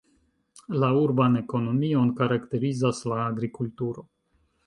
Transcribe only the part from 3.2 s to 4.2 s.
agrikulturo.